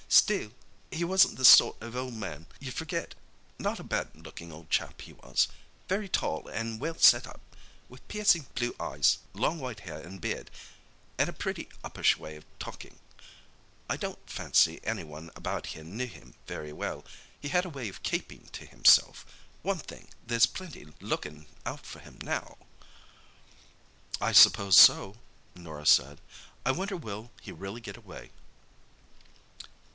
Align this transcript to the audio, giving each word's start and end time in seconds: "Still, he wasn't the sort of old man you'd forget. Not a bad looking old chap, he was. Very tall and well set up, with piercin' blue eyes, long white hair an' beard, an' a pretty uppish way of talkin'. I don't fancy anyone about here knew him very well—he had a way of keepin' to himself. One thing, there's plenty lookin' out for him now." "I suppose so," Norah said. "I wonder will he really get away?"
"Still, 0.09 0.51
he 0.91 1.03
wasn't 1.05 1.37
the 1.37 1.45
sort 1.45 1.77
of 1.81 1.95
old 1.95 2.15
man 2.15 2.47
you'd 2.59 2.73
forget. 2.73 3.13
Not 3.59 3.79
a 3.79 3.83
bad 3.83 4.09
looking 4.15 4.51
old 4.51 4.69
chap, 4.69 5.01
he 5.01 5.13
was. 5.13 5.47
Very 5.87 6.09
tall 6.09 6.47
and 6.47 6.81
well 6.81 6.97
set 6.97 7.27
up, 7.27 7.39
with 7.87 8.05
piercin' 8.07 8.47
blue 8.55 8.75
eyes, 8.79 9.19
long 9.33 9.59
white 9.59 9.81
hair 9.81 10.03
an' 10.03 10.17
beard, 10.17 10.49
an' 11.19 11.29
a 11.29 11.33
pretty 11.33 11.69
uppish 11.83 12.17
way 12.17 12.35
of 12.35 12.45
talkin'. 12.57 12.99
I 13.89 13.95
don't 13.95 14.27
fancy 14.29 14.81
anyone 14.83 15.29
about 15.35 15.67
here 15.67 15.83
knew 15.83 16.07
him 16.07 16.33
very 16.47 16.73
well—he 16.73 17.49
had 17.49 17.63
a 17.63 17.69
way 17.69 17.87
of 17.87 18.03
keepin' 18.03 18.47
to 18.53 18.65
himself. 18.65 19.23
One 19.61 19.79
thing, 19.79 20.07
there's 20.25 20.47
plenty 20.47 20.85
lookin' 20.99 21.45
out 21.65 21.85
for 21.85 21.99
him 21.99 22.17
now." 22.23 22.57
"I 24.19 24.31
suppose 24.33 24.75
so," 24.77 25.17
Norah 25.55 25.85
said. 25.85 26.19
"I 26.65 26.71
wonder 26.71 26.97
will 26.97 27.31
he 27.39 27.51
really 27.51 27.81
get 27.81 27.95
away?" 27.97 28.31